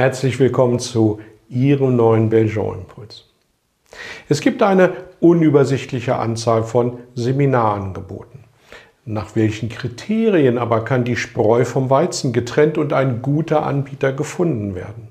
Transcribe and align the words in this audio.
Herzlich 0.00 0.40
willkommen 0.40 0.78
zu 0.78 1.20
Ihrem 1.50 1.94
neuen 1.94 2.30
Belgian 2.30 2.78
Impuls. 2.78 3.26
Es 4.30 4.40
gibt 4.40 4.62
eine 4.62 4.94
unübersichtliche 5.20 6.16
Anzahl 6.16 6.62
von 6.62 7.00
Seminarangeboten. 7.14 8.44
Nach 9.04 9.36
welchen 9.36 9.68
Kriterien 9.68 10.56
aber 10.56 10.86
kann 10.86 11.04
die 11.04 11.16
Spreu 11.16 11.66
vom 11.66 11.90
Weizen 11.90 12.32
getrennt 12.32 12.78
und 12.78 12.94
ein 12.94 13.20
guter 13.20 13.66
Anbieter 13.66 14.14
gefunden 14.14 14.74
werden? 14.74 15.08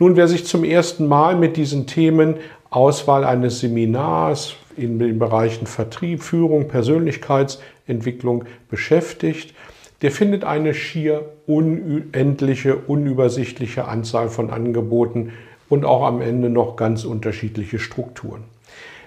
Nun, 0.00 0.16
wer 0.16 0.26
sich 0.26 0.46
zum 0.46 0.64
ersten 0.64 1.06
Mal 1.06 1.36
mit 1.36 1.56
diesen 1.56 1.86
Themen 1.86 2.38
Auswahl 2.70 3.22
eines 3.22 3.60
Seminars 3.60 4.56
in 4.76 4.98
den 4.98 5.20
Bereichen 5.20 5.68
Vertrieb, 5.68 6.24
Führung, 6.24 6.66
Persönlichkeitsentwicklung 6.66 8.46
beschäftigt, 8.68 9.54
der 10.02 10.10
findet 10.10 10.44
eine 10.44 10.74
schier 10.74 11.32
unendliche, 11.46 12.76
unübersichtliche 12.76 13.86
Anzahl 13.86 14.28
von 14.28 14.50
Angeboten 14.50 15.32
und 15.68 15.84
auch 15.84 16.04
am 16.04 16.20
Ende 16.20 16.50
noch 16.50 16.76
ganz 16.76 17.04
unterschiedliche 17.04 17.78
Strukturen. 17.78 18.44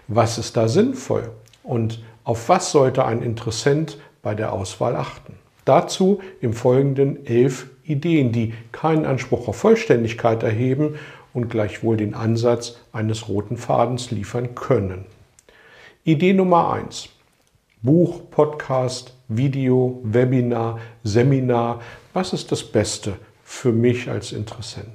Was 0.08 0.38
ist 0.38 0.58
da 0.58 0.68
sinnvoll 0.68 1.30
und 1.64 2.04
auf 2.24 2.50
was 2.50 2.72
sollte 2.72 3.06
ein 3.06 3.22
Interessent 3.22 4.00
bei 4.22 4.36
der 4.36 4.54
Auswahl 4.54 4.96
achten? 4.96 5.34
Dazu 5.66 6.20
im 6.40 6.54
Folgenden 6.54 7.26
elf 7.26 7.68
Ideen, 7.84 8.32
die 8.32 8.54
keinen 8.72 9.06
Anspruch 9.06 9.48
auf 9.48 9.58
Vollständigkeit 9.58 10.44
erheben 10.44 10.96
und 11.34 11.50
gleichwohl 11.50 11.98
den 11.98 12.14
Ansatz 12.14 12.80
eines 12.94 13.28
roten 13.28 13.58
Fadens 13.58 14.12
liefern 14.12 14.56
können. 14.56 15.06
Idee 16.04 16.34
Nummer 16.34 16.72
eins: 16.72 17.10
Buch, 17.84 18.22
Podcast, 18.32 19.14
Video, 19.28 20.02
Webinar, 20.04 20.80
Seminar. 21.04 21.80
Was 22.12 22.34
ist 22.34 22.52
das 22.52 22.64
Beste 22.64 23.14
für 23.44 23.72
mich 23.72 24.10
als 24.10 24.32
Interessent? 24.32 24.90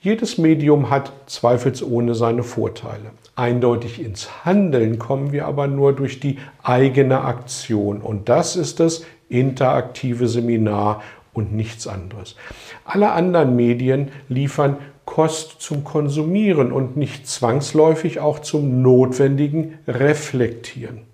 Jedes 0.00 0.38
Medium 0.38 0.90
hat 0.90 1.12
zweifelsohne 1.26 2.14
seine 2.14 2.44
Vorteile. 2.44 3.10
Eindeutig 3.34 4.00
ins 4.00 4.44
Handeln 4.44 5.00
kommen 5.00 5.32
wir 5.32 5.46
aber 5.46 5.66
nur 5.66 5.92
durch 5.92 6.20
die 6.20 6.38
eigene 6.62 7.22
Aktion. 7.22 8.00
Und 8.00 8.28
das 8.28 8.54
ist 8.54 8.78
das 8.78 9.04
interaktive 9.28 10.28
Seminar 10.28 11.02
und 11.32 11.52
nichts 11.52 11.88
anderes. 11.88 12.36
Alle 12.84 13.10
anderen 13.10 13.56
Medien 13.56 14.12
liefern 14.28 14.76
Kost 15.04 15.60
zum 15.60 15.82
Konsumieren 15.82 16.70
und 16.70 16.96
nicht 16.96 17.26
zwangsläufig 17.26 18.20
auch 18.20 18.38
zum 18.38 18.82
notwendigen 18.82 19.80
Reflektieren. 19.88 21.07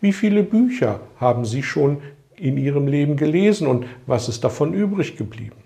Wie 0.00 0.12
viele 0.12 0.42
Bücher 0.42 1.00
haben 1.18 1.44
Sie 1.44 1.62
schon 1.62 1.98
in 2.36 2.58
Ihrem 2.58 2.86
Leben 2.86 3.16
gelesen 3.16 3.66
und 3.66 3.86
was 4.06 4.28
ist 4.28 4.44
davon 4.44 4.74
übrig 4.74 5.16
geblieben? 5.16 5.56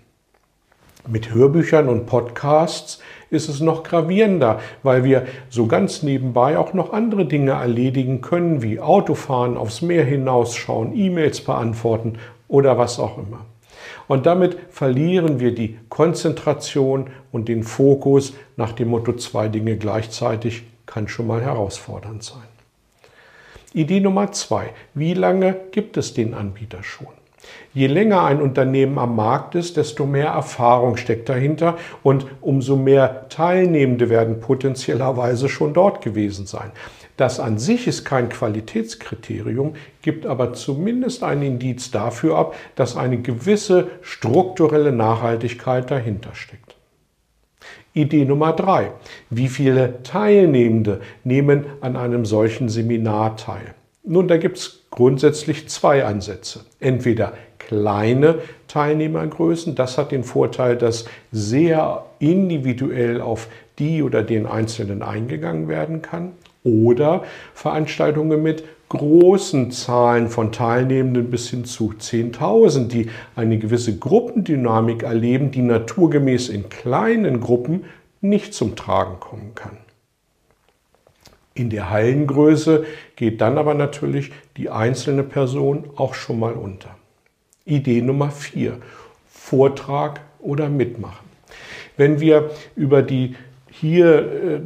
Mit 1.07 1.33
Hörbüchern 1.33 1.89
und 1.89 2.05
Podcasts 2.05 3.01
ist 3.29 3.49
es 3.49 3.59
noch 3.59 3.83
gravierender, 3.83 4.59
weil 4.83 5.03
wir 5.03 5.25
so 5.49 5.65
ganz 5.65 6.03
nebenbei 6.03 6.57
auch 6.57 6.73
noch 6.73 6.93
andere 6.93 7.25
Dinge 7.25 7.51
erledigen 7.51 8.21
können, 8.21 8.61
wie 8.61 8.79
Autofahren, 8.79 9.57
aufs 9.57 9.81
Meer 9.81 10.05
hinausschauen, 10.05 10.95
E-Mails 10.95 11.41
beantworten 11.41 12.19
oder 12.47 12.77
was 12.77 12.99
auch 12.99 13.17
immer. 13.17 13.45
Und 14.07 14.25
damit 14.25 14.57
verlieren 14.69 15.39
wir 15.39 15.55
die 15.55 15.77
Konzentration 15.89 17.07
und 17.31 17.49
den 17.49 17.63
Fokus 17.63 18.33
nach 18.55 18.73
dem 18.73 18.89
Motto 18.89 19.13
zwei 19.13 19.47
Dinge 19.47 19.77
gleichzeitig 19.77 20.63
kann 20.85 21.07
schon 21.07 21.27
mal 21.27 21.41
herausfordernd 21.41 22.23
sein. 22.23 22.50
Idee 23.73 24.01
Nummer 24.01 24.33
zwei. 24.33 24.71
Wie 24.93 25.13
lange 25.13 25.55
gibt 25.71 25.95
es 25.95 26.13
den 26.13 26.33
Anbieter 26.33 26.83
schon? 26.83 27.07
Je 27.73 27.87
länger 27.87 28.23
ein 28.25 28.41
Unternehmen 28.41 28.99
am 28.99 29.15
Markt 29.15 29.55
ist, 29.55 29.77
desto 29.77 30.05
mehr 30.05 30.27
Erfahrung 30.27 30.97
steckt 30.97 31.29
dahinter 31.29 31.77
und 32.03 32.25
umso 32.41 32.75
mehr 32.75 33.29
Teilnehmende 33.29 34.09
werden 34.09 34.41
potenziellerweise 34.41 35.47
schon 35.47 35.73
dort 35.73 36.01
gewesen 36.01 36.45
sein. 36.45 36.71
Das 37.15 37.39
an 37.39 37.59
sich 37.59 37.87
ist 37.87 38.03
kein 38.03 38.27
Qualitätskriterium, 38.27 39.75
gibt 40.01 40.25
aber 40.25 40.53
zumindest 40.53 41.23
ein 41.23 41.41
Indiz 41.41 41.91
dafür 41.91 42.37
ab, 42.37 42.55
dass 42.75 42.97
eine 42.97 43.21
gewisse 43.21 43.87
strukturelle 44.01 44.91
Nachhaltigkeit 44.91 45.89
dahinter 45.89 46.35
steckt. 46.35 46.75
Idee 47.93 48.25
Nummer 48.25 48.53
drei. 48.53 48.91
Wie 49.33 49.47
viele 49.47 50.03
Teilnehmende 50.03 50.99
nehmen 51.23 51.65
an 51.79 51.95
einem 51.95 52.25
solchen 52.25 52.67
Seminar 52.67 53.37
teil? 53.37 53.73
Nun, 54.03 54.27
da 54.27 54.35
gibt 54.35 54.57
es 54.57 54.81
grundsätzlich 54.91 55.69
zwei 55.69 56.03
Ansätze. 56.03 56.65
Entweder 56.81 57.31
kleine 57.57 58.39
Teilnehmergrößen, 58.67 59.73
das 59.73 59.97
hat 59.97 60.11
den 60.11 60.25
Vorteil, 60.25 60.75
dass 60.75 61.05
sehr 61.31 62.03
individuell 62.19 63.21
auf 63.21 63.47
die 63.79 64.03
oder 64.03 64.21
den 64.21 64.45
Einzelnen 64.45 65.01
eingegangen 65.01 65.69
werden 65.69 66.01
kann. 66.01 66.33
Oder 66.65 67.23
Veranstaltungen 67.53 68.43
mit 68.43 68.65
großen 68.89 69.71
Zahlen 69.71 70.27
von 70.27 70.51
Teilnehmenden 70.51 71.31
bis 71.31 71.49
hin 71.49 71.63
zu 71.63 71.93
10.000, 71.97 72.89
die 72.89 73.09
eine 73.37 73.57
gewisse 73.57 73.97
Gruppendynamik 73.97 75.03
erleben, 75.03 75.51
die 75.51 75.61
naturgemäß 75.61 76.49
in 76.49 76.67
kleinen 76.67 77.39
Gruppen 77.39 77.85
nicht 78.21 78.53
zum 78.53 78.75
Tragen 78.75 79.19
kommen 79.19 79.53
kann. 79.55 79.77
In 81.53 81.69
der 81.69 81.89
Hallengröße 81.89 82.85
geht 83.15 83.41
dann 83.41 83.57
aber 83.57 83.73
natürlich 83.73 84.31
die 84.55 84.69
einzelne 84.69 85.23
Person 85.23 85.89
auch 85.97 86.13
schon 86.13 86.39
mal 86.39 86.53
unter. 86.53 86.95
Idee 87.65 88.01
Nummer 88.01 88.31
4. 88.31 88.77
Vortrag 89.27 90.21
oder 90.39 90.69
Mitmachen. 90.69 91.29
Wenn 91.97 92.19
wir 92.19 92.51
über 92.75 93.01
die 93.01 93.35
hier 93.71 94.05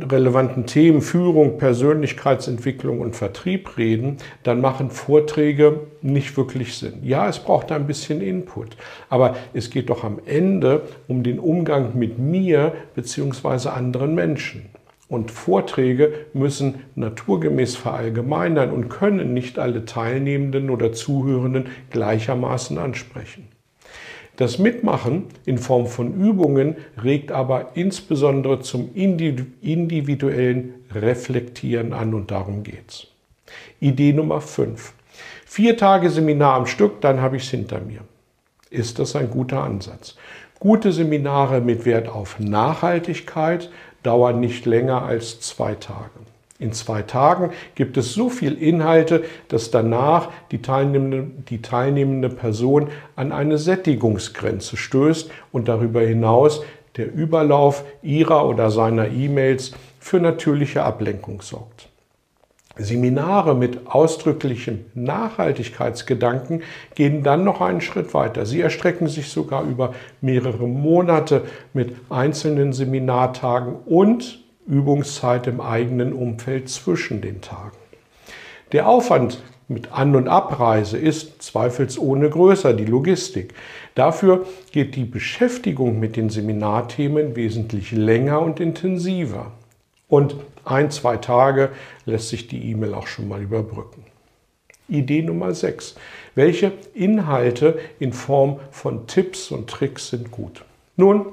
äh, 0.01 0.05
relevanten 0.05 0.65
Themen 0.65 1.01
Führung, 1.01 1.57
Persönlichkeitsentwicklung 1.59 2.99
und 2.99 3.15
Vertrieb 3.15 3.77
reden, 3.77 4.17
dann 4.43 4.59
machen 4.59 4.89
Vorträge 4.89 5.81
nicht 6.01 6.35
wirklich 6.35 6.75
Sinn. 6.75 6.99
Ja, 7.03 7.29
es 7.29 7.39
braucht 7.39 7.71
ein 7.71 7.85
bisschen 7.85 8.19
Input, 8.19 8.75
aber 9.09 9.35
es 9.53 9.69
geht 9.69 9.89
doch 9.89 10.03
am 10.03 10.19
Ende 10.25 10.81
um 11.07 11.21
den 11.21 11.39
Umgang 11.39 11.97
mit 11.97 12.17
mir 12.17 12.73
bzw. 12.95 13.69
anderen 13.69 14.15
Menschen. 14.15 14.69
Und 15.07 15.29
Vorträge 15.29 16.25
müssen 16.33 16.81
naturgemäß 16.95 17.75
verallgemeinern 17.75 18.71
und 18.71 18.89
können 18.89 19.35
nicht 19.35 19.59
alle 19.59 19.85
Teilnehmenden 19.85 20.71
oder 20.71 20.93
Zuhörenden 20.93 21.67
gleichermaßen 21.91 22.79
ansprechen. 22.79 23.54
Das 24.37 24.59
Mitmachen 24.59 25.27
in 25.45 25.57
Form 25.57 25.87
von 25.87 26.13
Übungen 26.13 26.75
regt 27.01 27.31
aber 27.31 27.71
insbesondere 27.75 28.59
zum 28.59 28.89
individuellen 28.93 30.73
Reflektieren 30.93 31.93
an 31.93 32.13
und 32.13 32.31
darum 32.31 32.63
geht's. 32.63 33.07
Idee 33.79 34.11
Nummer 34.11 34.41
5. 34.41 34.93
Vier 35.45 35.77
Tage 35.77 36.09
Seminar 36.09 36.55
am 36.55 36.65
Stück, 36.65 36.99
dann 36.99 37.21
habe 37.21 37.37
ich 37.37 37.43
es 37.43 37.49
hinter 37.49 37.79
mir. 37.79 38.01
Ist 38.69 38.99
das 38.99 39.15
ein 39.15 39.29
guter 39.29 39.63
Ansatz? 39.63 40.17
Gute 40.59 40.91
Seminare 40.91 41.61
mit 41.61 41.85
Wert 41.85 42.09
auf 42.09 42.39
Nachhaltigkeit 42.39 43.69
dauern 44.03 44.41
nicht 44.41 44.65
länger 44.65 45.03
als 45.03 45.39
zwei 45.39 45.75
Tage. 45.75 46.09
In 46.57 46.71
zwei 46.71 47.01
Tagen 47.01 47.51
gibt 47.75 47.97
es 47.97 48.13
so 48.13 48.29
viel 48.29 48.53
Inhalte, 48.53 49.25
dass 49.49 49.71
danach 49.71 50.29
die 50.51 50.61
teilnehmende, 50.61 51.27
die 51.49 51.61
teilnehmende 51.61 52.29
Person 52.29 52.87
an 53.17 53.33
eine 53.33 53.57
Sättigungsgrenze 53.57 54.77
stößt 54.77 55.29
und 55.51 55.67
darüber 55.67 55.99
hinaus 55.99 56.63
der 56.95 57.13
Überlauf 57.13 57.83
ihrer 58.01 58.47
oder 58.47 58.71
seiner 58.71 59.09
E-Mails 59.09 59.73
für 59.99 60.21
natürliche 60.21 60.83
Ablenkung 60.83 61.41
sorgt. 61.41 61.89
Seminare 62.77 63.53
mit 63.55 63.87
ausdrücklichem 63.87 64.85
Nachhaltigkeitsgedanken 64.93 66.63
gehen 66.93 67.23
dann 67.23 67.43
noch 67.43 67.59
einen 67.59 67.81
Schritt 67.81 68.13
weiter. 68.13 68.45
Sie 68.45 68.61
erstrecken 68.61 69.07
sich 69.07 69.29
sogar 69.29 69.63
über 69.63 69.93
mehrere 70.21 70.67
Monate 70.67 71.43
mit 71.73 71.95
einzelnen 72.09 72.71
Seminartagen 72.71 73.75
und 73.85 74.44
Übungszeit 74.67 75.47
im 75.47 75.61
eigenen 75.61 76.13
Umfeld 76.13 76.69
zwischen 76.69 77.21
den 77.21 77.41
Tagen. 77.41 77.77
Der 78.71 78.87
Aufwand 78.87 79.43
mit 79.67 79.91
An- 79.91 80.15
und 80.15 80.27
Abreise 80.27 80.97
ist 80.97 81.41
zweifelsohne 81.41 82.29
größer, 82.29 82.73
die 82.73 82.85
Logistik. 82.85 83.53
Dafür 83.95 84.45
geht 84.71 84.95
die 84.95 85.05
Beschäftigung 85.05 85.99
mit 85.99 86.15
den 86.15 86.29
Seminarthemen 86.29 87.35
wesentlich 87.35 87.91
länger 87.91 88.41
und 88.41 88.59
intensiver. 88.59 89.51
Und 90.07 90.35
ein, 90.65 90.91
zwei 90.91 91.17
Tage 91.17 91.69
lässt 92.05 92.29
sich 92.29 92.47
die 92.47 92.69
E-Mail 92.71 92.93
auch 92.93 93.07
schon 93.07 93.27
mal 93.27 93.41
überbrücken. 93.41 94.03
Idee 94.87 95.23
Nummer 95.23 95.53
6. 95.53 95.95
Welche 96.35 96.73
Inhalte 96.93 97.79
in 97.99 98.13
Form 98.13 98.59
von 98.69 99.07
Tipps 99.07 99.49
und 99.49 99.67
Tricks 99.67 100.09
sind 100.09 100.29
gut? 100.29 100.63
Nun, 100.95 101.25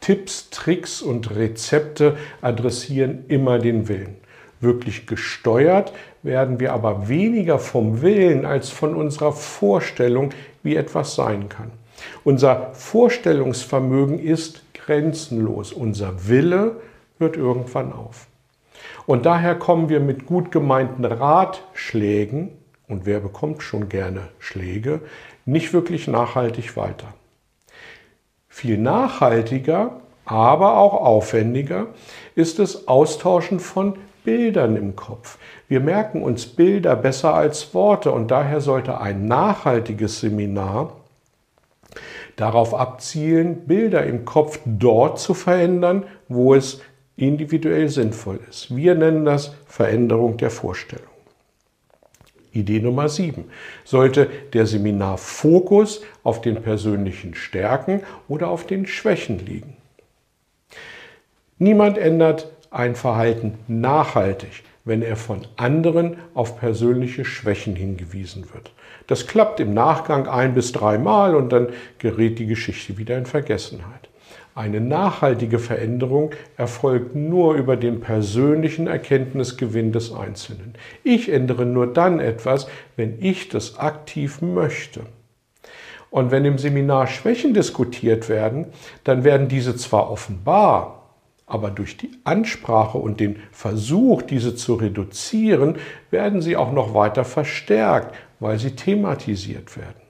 Tipps, 0.00 0.50
Tricks 0.50 1.02
und 1.02 1.34
Rezepte 1.34 2.16
adressieren 2.40 3.24
immer 3.28 3.58
den 3.58 3.88
Willen. 3.88 4.16
Wirklich 4.60 5.06
gesteuert 5.06 5.92
werden 6.22 6.60
wir 6.60 6.72
aber 6.72 7.08
weniger 7.08 7.58
vom 7.58 8.02
Willen 8.02 8.44
als 8.44 8.68
von 8.68 8.94
unserer 8.94 9.32
Vorstellung, 9.32 10.30
wie 10.62 10.76
etwas 10.76 11.14
sein 11.14 11.48
kann. 11.48 11.70
Unser 12.24 12.70
Vorstellungsvermögen 12.74 14.18
ist 14.18 14.62
grenzenlos. 14.74 15.72
Unser 15.72 16.28
Wille 16.28 16.80
hört 17.18 17.36
irgendwann 17.36 17.92
auf. 17.92 18.26
Und 19.06 19.26
daher 19.26 19.54
kommen 19.54 19.88
wir 19.88 20.00
mit 20.00 20.26
gut 20.26 20.52
gemeinten 20.52 21.04
Ratschlägen, 21.04 22.50
und 22.88 23.06
wer 23.06 23.20
bekommt 23.20 23.62
schon 23.62 23.88
gerne 23.88 24.28
Schläge, 24.38 25.00
nicht 25.46 25.72
wirklich 25.72 26.08
nachhaltig 26.08 26.76
weiter. 26.76 27.14
Viel 28.52 28.76
nachhaltiger, 28.76 30.00
aber 30.26 30.76
auch 30.76 30.92
aufwendiger 30.92 31.86
ist 32.34 32.58
das 32.58 32.88
Austauschen 32.88 33.58
von 33.58 33.94
Bildern 34.24 34.76
im 34.76 34.96
Kopf. 34.96 35.38
Wir 35.68 35.80
merken 35.80 36.22
uns 36.22 36.46
Bilder 36.46 36.94
besser 36.96 37.32
als 37.32 37.72
Worte 37.72 38.12
und 38.12 38.30
daher 38.30 38.60
sollte 38.60 39.00
ein 39.00 39.26
nachhaltiges 39.26 40.20
Seminar 40.20 40.92
darauf 42.36 42.74
abzielen, 42.74 43.66
Bilder 43.66 44.04
im 44.04 44.24
Kopf 44.24 44.58
dort 44.64 45.18
zu 45.18 45.32
verändern, 45.32 46.04
wo 46.28 46.54
es 46.54 46.80
individuell 47.16 47.88
sinnvoll 47.88 48.40
ist. 48.48 48.74
Wir 48.74 48.94
nennen 48.94 49.24
das 49.24 49.54
Veränderung 49.66 50.36
der 50.38 50.50
Vorstellung. 50.50 51.09
Idee 52.52 52.80
Nummer 52.80 53.08
7. 53.08 53.44
Sollte 53.84 54.28
der 54.52 54.66
Seminarfokus 54.66 56.02
auf 56.22 56.40
den 56.40 56.62
persönlichen 56.62 57.34
Stärken 57.34 58.02
oder 58.28 58.48
auf 58.48 58.66
den 58.66 58.86
Schwächen 58.86 59.44
liegen? 59.44 59.76
Niemand 61.58 61.98
ändert 61.98 62.50
ein 62.70 62.94
Verhalten 62.94 63.58
nachhaltig, 63.68 64.64
wenn 64.84 65.02
er 65.02 65.16
von 65.16 65.46
anderen 65.56 66.16
auf 66.34 66.58
persönliche 66.58 67.24
Schwächen 67.24 67.76
hingewiesen 67.76 68.46
wird. 68.54 68.72
Das 69.06 69.26
klappt 69.26 69.60
im 69.60 69.74
Nachgang 69.74 70.26
ein 70.26 70.54
bis 70.54 70.72
dreimal 70.72 71.34
und 71.34 71.50
dann 71.50 71.68
gerät 71.98 72.38
die 72.38 72.46
Geschichte 72.46 72.96
wieder 72.96 73.18
in 73.18 73.26
Vergessenheit. 73.26 73.99
Eine 74.60 74.82
nachhaltige 74.82 75.58
Veränderung 75.58 76.32
erfolgt 76.58 77.16
nur 77.16 77.54
über 77.54 77.78
den 77.78 78.02
persönlichen 78.02 78.88
Erkenntnisgewinn 78.88 79.90
des 79.90 80.12
Einzelnen. 80.12 80.74
Ich 81.02 81.32
ändere 81.32 81.64
nur 81.64 81.86
dann 81.86 82.20
etwas, 82.20 82.68
wenn 82.94 83.22
ich 83.22 83.48
das 83.48 83.78
aktiv 83.78 84.42
möchte. 84.42 85.00
Und 86.10 86.30
wenn 86.30 86.44
im 86.44 86.58
Seminar 86.58 87.06
Schwächen 87.06 87.54
diskutiert 87.54 88.28
werden, 88.28 88.66
dann 89.02 89.24
werden 89.24 89.48
diese 89.48 89.76
zwar 89.76 90.10
offenbar, 90.10 91.06
aber 91.46 91.70
durch 91.70 91.96
die 91.96 92.10
Ansprache 92.24 92.98
und 92.98 93.18
den 93.18 93.36
Versuch, 93.52 94.20
diese 94.20 94.54
zu 94.56 94.74
reduzieren, 94.74 95.76
werden 96.10 96.42
sie 96.42 96.58
auch 96.58 96.72
noch 96.72 96.92
weiter 96.92 97.24
verstärkt, 97.24 98.14
weil 98.40 98.58
sie 98.58 98.76
thematisiert 98.76 99.78
werden. 99.78 100.09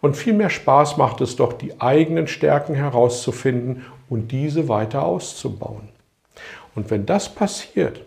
Und 0.00 0.16
viel 0.16 0.32
mehr 0.32 0.50
Spaß 0.50 0.96
macht 0.96 1.20
es 1.20 1.36
doch, 1.36 1.52
die 1.52 1.80
eigenen 1.80 2.28
Stärken 2.28 2.74
herauszufinden 2.74 3.84
und 4.08 4.30
diese 4.30 4.68
weiter 4.68 5.04
auszubauen. 5.04 5.88
Und 6.74 6.90
wenn 6.90 7.06
das 7.06 7.34
passiert, 7.34 8.00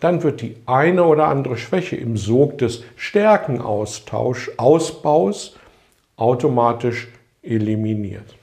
dann 0.00 0.22
wird 0.22 0.42
die 0.42 0.56
eine 0.66 1.04
oder 1.04 1.26
andere 1.26 1.56
Schwäche 1.56 1.96
im 1.96 2.16
Sog 2.16 2.58
des 2.58 2.84
Stärkenaustausch, 2.96 4.50
Ausbaus 4.56 5.56
automatisch 6.16 7.08
eliminiert. 7.42 8.36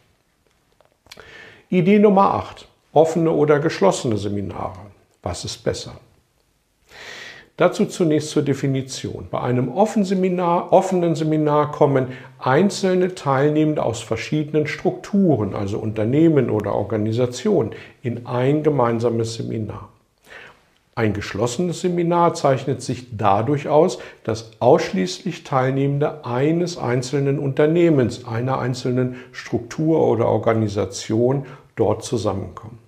Idee 1.70 2.00
Nummer 2.00 2.34
8. 2.34 2.68
Offene 2.94 3.32
oder 3.32 3.60
geschlossene 3.60 4.18
Seminare. 4.18 4.80
Was 5.22 5.46
ist 5.46 5.64
besser? 5.64 5.98
Dazu 7.58 7.86
zunächst 7.86 8.32
zur 8.32 8.42
Definition. 8.42 9.28
Bei 9.32 9.40
einem 9.40 9.70
offenen 9.70 10.04
Seminar, 10.04 10.74
offenen 10.74 11.16
Seminar 11.16 11.72
kommen 11.72 12.08
einzelne 12.38 13.16
Teilnehmende 13.16 13.82
aus 13.82 14.02
verschiedenen 14.02 14.68
Strukturen, 14.68 15.56
also 15.56 15.78
Unternehmen 15.78 16.50
oder 16.50 16.76
Organisationen, 16.76 17.72
in 18.02 18.26
ein 18.26 18.62
gemeinsames 18.62 19.36
Seminar. 19.36 19.88
Ein 20.96 21.14
geschlossenes 21.14 21.82
Seminar 21.82 22.34
zeichnet 22.34 22.82
sich 22.82 23.08
dadurch 23.18 23.70
aus, 23.70 24.00
dass 24.26 24.52
ausschließlich 24.60 25.46
Teilnehmende 25.46 26.26
eines 26.26 26.78
einzelnen 26.78 27.40
Unternehmens, 27.40 28.26
einer 28.26 28.60
einzelnen 28.60 29.16
Struktur 29.32 30.06
oder 30.06 30.28
Organisation 30.28 31.46
dort 31.78 32.04
zusammenkommen. 32.04 32.80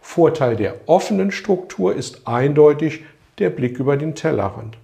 Vorteil 0.00 0.54
der 0.54 0.74
offenen 0.86 1.32
Struktur 1.32 1.94
ist 1.94 2.28
eindeutig 2.28 3.04
der 3.38 3.50
Blick 3.50 3.78
über 3.78 3.96
den 3.96 4.14
Tellerrand. 4.14 4.78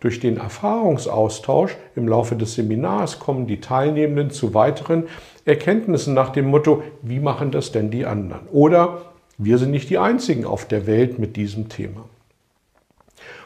Durch 0.00 0.18
den 0.18 0.36
Erfahrungsaustausch 0.36 1.76
im 1.94 2.08
Laufe 2.08 2.34
des 2.34 2.54
Seminars 2.54 3.20
kommen 3.20 3.46
die 3.46 3.60
Teilnehmenden 3.60 4.30
zu 4.30 4.54
weiteren 4.54 5.04
Erkenntnissen 5.44 6.14
nach 6.14 6.30
dem 6.30 6.46
Motto, 6.46 6.82
wie 7.02 7.20
machen 7.20 7.52
das 7.52 7.70
denn 7.70 7.90
die 7.90 8.04
anderen? 8.04 8.48
Oder 8.48 9.02
wir 9.38 9.58
sind 9.58 9.70
nicht 9.70 9.90
die 9.90 9.98
Einzigen 9.98 10.44
auf 10.44 10.66
der 10.66 10.88
Welt 10.88 11.20
mit 11.20 11.36
diesem 11.36 11.68
Thema. 11.68 12.04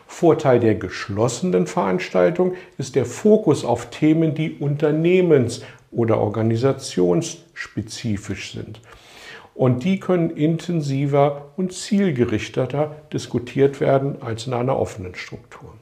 Vorteil 0.06 0.60
der 0.60 0.76
geschlossenen 0.76 1.66
Veranstaltung 1.66 2.54
ist 2.78 2.94
der 2.94 3.04
Fokus 3.04 3.64
auf 3.64 3.90
Themen, 3.90 4.34
die 4.34 4.56
unternehmens- 4.58 5.62
oder 5.90 6.18
organisationsspezifisch 6.18 8.52
sind 8.52 8.80
und 9.56 9.84
die 9.84 9.98
können 9.98 10.30
intensiver 10.30 11.52
und 11.56 11.72
zielgerichteter 11.72 12.94
diskutiert 13.12 13.80
werden 13.80 14.20
als 14.20 14.46
in 14.46 14.52
einer 14.52 14.78
offenen 14.78 15.14
Struktur. 15.14 15.72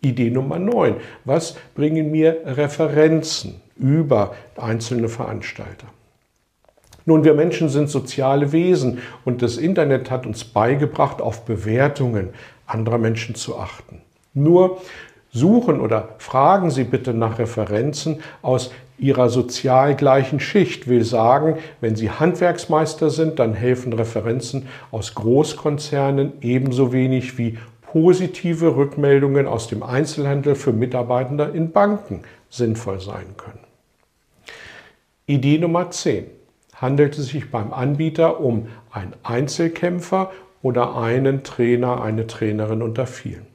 Idee 0.00 0.30
Nummer 0.30 0.58
9. 0.58 0.96
Was 1.24 1.56
bringen 1.74 2.10
mir 2.10 2.40
Referenzen 2.44 3.60
über 3.76 4.34
einzelne 4.56 5.08
Veranstalter? 5.08 5.86
Nun, 7.06 7.24
wir 7.24 7.34
Menschen 7.34 7.68
sind 7.68 7.90
soziale 7.90 8.52
Wesen 8.52 8.98
und 9.26 9.42
das 9.42 9.58
Internet 9.58 10.10
hat 10.10 10.24
uns 10.24 10.44
beigebracht, 10.44 11.20
auf 11.20 11.44
Bewertungen 11.44 12.30
anderer 12.66 12.96
Menschen 12.96 13.34
zu 13.34 13.58
achten. 13.58 14.00
Nur 14.32 14.80
suchen 15.30 15.80
oder 15.80 16.10
fragen 16.18 16.70
Sie 16.70 16.84
bitte 16.84 17.12
nach 17.12 17.38
Referenzen 17.38 18.20
aus 18.40 18.70
ihrer 18.98 19.28
sozial 19.28 19.96
gleichen 19.96 20.40
Schicht 20.40 20.88
will 20.88 21.04
sagen, 21.04 21.58
wenn 21.80 21.96
Sie 21.96 22.10
Handwerksmeister 22.10 23.10
sind, 23.10 23.38
dann 23.38 23.54
helfen 23.54 23.92
Referenzen 23.92 24.68
aus 24.90 25.14
Großkonzernen 25.14 26.34
ebenso 26.40 26.92
wenig 26.92 27.38
wie 27.38 27.58
positive 27.82 28.76
Rückmeldungen 28.76 29.46
aus 29.46 29.68
dem 29.68 29.82
Einzelhandel 29.82 30.54
für 30.54 30.72
Mitarbeitende 30.72 31.50
in 31.54 31.72
Banken 31.72 32.22
sinnvoll 32.50 33.00
sein 33.00 33.36
können. 33.36 33.60
Idee 35.26 35.58
Nummer 35.58 35.90
10. 35.90 36.26
Handelt 36.74 37.16
es 37.16 37.28
sich 37.28 37.50
beim 37.50 37.72
Anbieter 37.72 38.40
um 38.40 38.68
einen 38.90 39.14
Einzelkämpfer 39.22 40.32
oder 40.60 40.96
einen 40.96 41.44
Trainer, 41.44 42.02
eine 42.02 42.26
Trainerin 42.26 42.82
unter 42.82 43.06
vielen? 43.06 43.46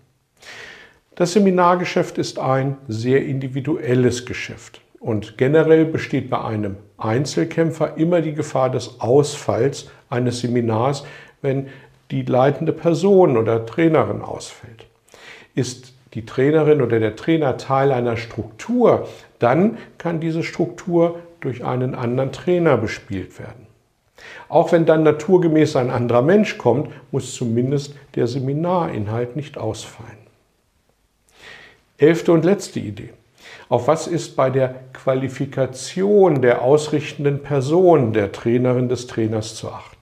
Das 1.15 1.33
Seminargeschäft 1.33 2.17
ist 2.17 2.39
ein 2.39 2.77
sehr 2.87 3.25
individuelles 3.25 4.25
Geschäft. 4.25 4.79
Und 4.99 5.37
generell 5.37 5.85
besteht 5.85 6.29
bei 6.29 6.43
einem 6.43 6.77
Einzelkämpfer 6.97 7.97
immer 7.97 8.21
die 8.21 8.33
Gefahr 8.33 8.69
des 8.69 8.99
Ausfalls 8.99 9.89
eines 10.09 10.39
Seminars, 10.39 11.05
wenn 11.41 11.67
die 12.11 12.23
leitende 12.23 12.73
Person 12.73 13.37
oder 13.37 13.65
Trainerin 13.65 14.21
ausfällt. 14.21 14.87
Ist 15.55 15.93
die 16.13 16.25
Trainerin 16.25 16.81
oder 16.81 16.99
der 16.99 17.15
Trainer 17.15 17.57
Teil 17.57 17.91
einer 17.91 18.17
Struktur, 18.17 19.07
dann 19.37 19.77
kann 19.97 20.19
diese 20.19 20.43
Struktur 20.43 21.19
durch 21.39 21.63
einen 21.63 21.95
anderen 21.95 22.31
Trainer 22.31 22.77
bespielt 22.77 23.39
werden. 23.39 23.67
Auch 24.49 24.71
wenn 24.71 24.85
dann 24.85 25.03
naturgemäß 25.03 25.75
ein 25.75 25.91
anderer 25.91 26.21
Mensch 26.21 26.57
kommt, 26.57 26.89
muss 27.11 27.35
zumindest 27.35 27.95
der 28.15 28.27
Seminarinhalt 28.27 29.35
nicht 29.35 29.57
ausfallen. 29.57 30.17
Elfte 31.97 32.31
und 32.31 32.43
letzte 32.43 32.79
Idee. 32.79 33.13
Auf 33.69 33.87
was 33.87 34.07
ist 34.07 34.35
bei 34.35 34.49
der 34.49 34.75
Qualifikation 34.93 36.41
der 36.41 36.61
ausrichtenden 36.61 37.43
Person, 37.43 38.13
der 38.13 38.31
Trainerin 38.31 38.89
des 38.89 39.07
Trainers 39.07 39.55
zu 39.55 39.69
achten? 39.69 39.99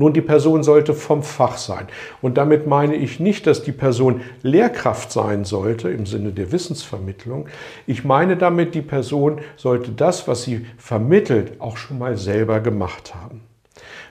Nun, 0.00 0.14
die 0.14 0.22
Person 0.22 0.62
sollte 0.62 0.94
vom 0.94 1.22
Fach 1.22 1.58
sein. 1.58 1.86
Und 2.22 2.38
damit 2.38 2.66
meine 2.66 2.94
ich 2.94 3.20
nicht, 3.20 3.46
dass 3.46 3.62
die 3.62 3.72
Person 3.72 4.22
Lehrkraft 4.42 5.12
sein 5.12 5.44
sollte 5.44 5.90
im 5.90 6.06
Sinne 6.06 6.32
der 6.32 6.52
Wissensvermittlung. 6.52 7.48
Ich 7.86 8.02
meine 8.02 8.38
damit, 8.38 8.74
die 8.74 8.80
Person 8.80 9.40
sollte 9.56 9.90
das, 9.90 10.26
was 10.26 10.42
sie 10.42 10.64
vermittelt, 10.78 11.60
auch 11.60 11.76
schon 11.76 11.98
mal 11.98 12.16
selber 12.16 12.60
gemacht 12.60 13.14
haben. 13.14 13.42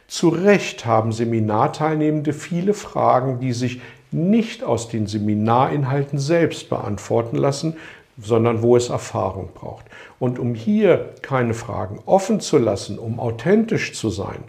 Zu 0.08 0.30
Recht 0.30 0.86
haben 0.86 1.12
Seminarteilnehmende 1.12 2.34
viele 2.34 2.76
Fragen, 2.76 3.40
die 3.40 3.54
sich 3.54 3.82
nicht 4.12 4.64
aus 4.64 4.90
den 4.90 5.08
Seminarinhalten 5.08 6.20
selbst 6.20 6.70
beantworten 6.70 7.38
lassen, 7.38 7.76
sondern 8.22 8.62
wo 8.62 8.76
es 8.76 8.90
Erfahrung 8.90 9.50
braucht. 9.54 9.86
Und 10.20 10.40
um 10.40 10.56
hier 10.56 11.14
keine 11.22 11.54
Fragen 11.54 12.00
offen 12.06 12.40
zu 12.40 12.58
lassen, 12.58 13.00
um 13.00 13.20
authentisch 13.20 13.94
zu 13.94 14.10
sein, 14.10 14.44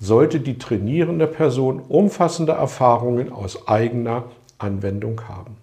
sollte 0.00 0.40
die 0.40 0.58
trainierende 0.58 1.26
Person 1.26 1.80
umfassende 1.80 2.52
Erfahrungen 2.52 3.32
aus 3.32 3.66
eigener 3.66 4.24
Anwendung 4.58 5.22
haben. 5.28 5.56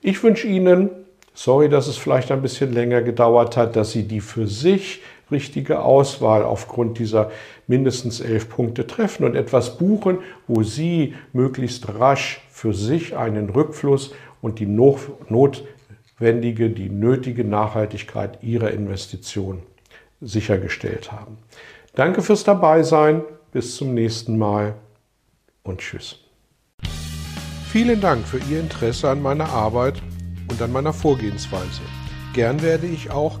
Ich 0.00 0.22
wünsche 0.22 0.46
Ihnen, 0.46 0.88
sorry, 1.34 1.68
dass 1.68 1.88
es 1.88 1.98
vielleicht 1.98 2.32
ein 2.32 2.40
bisschen 2.40 2.72
länger 2.72 3.02
gedauert 3.02 3.56
hat, 3.56 3.76
dass 3.76 3.92
Sie 3.92 4.04
die 4.04 4.20
für 4.20 4.46
sich 4.46 5.02
richtige 5.30 5.82
Auswahl 5.82 6.42
aufgrund 6.42 6.98
dieser 6.98 7.30
mindestens 7.66 8.20
elf 8.20 8.48
Punkte 8.48 8.86
treffen 8.86 9.24
und 9.24 9.36
etwas 9.36 9.78
buchen, 9.78 10.18
wo 10.46 10.62
Sie 10.62 11.14
möglichst 11.32 11.88
rasch 11.88 12.42
für 12.50 12.74
sich 12.74 13.16
einen 13.16 13.50
Rückfluss 13.50 14.12
und 14.40 14.58
die 14.58 14.66
notwendige, 14.66 16.70
die 16.70 16.90
nötige 16.90 17.44
Nachhaltigkeit 17.44 18.42
Ihrer 18.42 18.70
Investition 18.70 19.62
sichergestellt 20.20 21.12
haben. 21.12 21.38
Danke 21.94 22.22
fürs 22.22 22.44
Dabeisein. 22.44 23.22
Bis 23.52 23.74
zum 23.74 23.94
nächsten 23.94 24.38
Mal 24.38 24.74
und 25.64 25.80
tschüss. 25.80 26.20
Vielen 27.70 28.00
Dank 28.00 28.26
für 28.26 28.38
Ihr 28.50 28.60
Interesse 28.60 29.10
an 29.10 29.22
meiner 29.22 29.48
Arbeit 29.48 30.00
und 30.48 30.60
an 30.62 30.70
meiner 30.70 30.92
Vorgehensweise. 30.92 31.82
Gern 32.32 32.62
werde 32.62 32.86
ich 32.86 33.10
auch 33.10 33.40